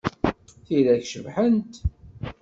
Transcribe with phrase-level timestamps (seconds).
[0.65, 1.73] Tira-k cebḥent!